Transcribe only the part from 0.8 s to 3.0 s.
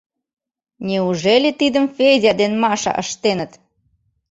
Неужели тидым Федя ден Маша